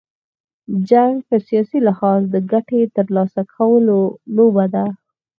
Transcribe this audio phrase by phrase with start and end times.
[0.89, 3.99] جنګ په سیاسي لحاظ، د ګټي تر لاسه کولو
[4.35, 4.85] لوبه ده.